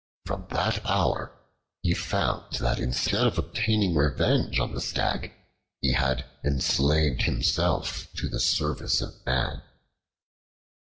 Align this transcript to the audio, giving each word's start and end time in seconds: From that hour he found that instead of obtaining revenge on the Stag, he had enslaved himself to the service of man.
From 0.25 0.47
that 0.49 0.83
hour 0.83 1.37
he 1.83 1.93
found 1.93 2.53
that 2.53 2.79
instead 2.79 3.27
of 3.27 3.37
obtaining 3.37 3.93
revenge 3.93 4.59
on 4.59 4.73
the 4.73 4.81
Stag, 4.81 5.31
he 5.79 5.93
had 5.93 6.25
enslaved 6.43 7.21
himself 7.21 8.07
to 8.15 8.27
the 8.27 8.39
service 8.39 8.99
of 9.01 9.23
man. 9.27 9.61